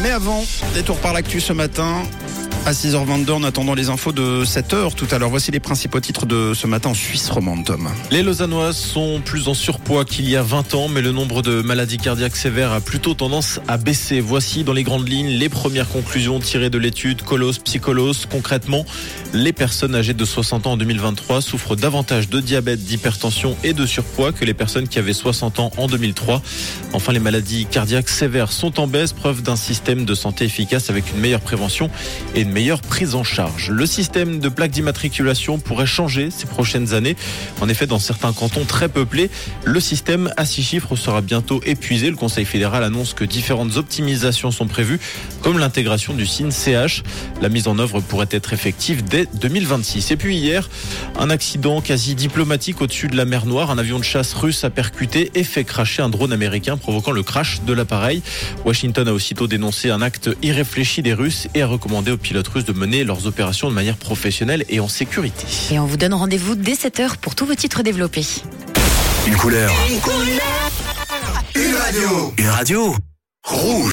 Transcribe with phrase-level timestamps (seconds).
[0.00, 0.44] Mais avant,
[0.74, 2.02] détour par l'actu ce matin.
[2.68, 6.26] À 6h22, en attendant les infos de 7h tout à l'heure, voici les principaux titres
[6.26, 7.74] de ce matin en Suisse romande.
[8.10, 11.62] Les Lausannois sont plus en surpoids qu'il y a 20 ans, mais le nombre de
[11.62, 14.20] maladies cardiaques sévères a plutôt tendance à baisser.
[14.20, 18.26] Voici dans les grandes lignes les premières conclusions tirées de l'étude Colos Psycholos.
[18.30, 18.84] Concrètement,
[19.32, 23.86] les personnes âgées de 60 ans en 2023 souffrent davantage de diabète, d'hypertension et de
[23.86, 26.42] surpoids que les personnes qui avaient 60 ans en 2003.
[26.92, 31.10] Enfin, les maladies cardiaques sévères sont en baisse, preuve d'un système de santé efficace avec
[31.14, 31.88] une meilleure prévention
[32.34, 32.57] et une meilleure
[32.88, 33.70] prise en charge.
[33.70, 37.16] Le système de plaques d'immatriculation pourrait changer ces prochaines années.
[37.60, 39.30] En effet, dans certains cantons très peuplés,
[39.64, 42.10] le système à six chiffres sera bientôt épuisé.
[42.10, 44.98] Le Conseil fédéral annonce que différentes optimisations sont prévues,
[45.42, 47.04] comme l'intégration du signe CH.
[47.40, 50.10] La mise en œuvre pourrait être effective dès 2026.
[50.10, 50.68] Et puis hier,
[51.18, 53.70] un accident quasi diplomatique au-dessus de la mer Noire.
[53.70, 57.22] Un avion de chasse russe a percuté et fait cracher un drone américain, provoquant le
[57.22, 58.22] crash de l'appareil.
[58.64, 62.64] Washington a aussitôt dénoncé un acte irréfléchi des Russes et a recommandé aux pilotes russes
[62.64, 65.46] de mener leurs opérations de manière professionnelle et en sécurité.
[65.70, 68.26] Et on vous donne rendez-vous dès 7h pour tous vos titres développés.
[69.26, 69.70] Une couleur.
[71.54, 72.34] Une radio.
[72.38, 72.94] Une radio.
[73.44, 73.86] Rouge.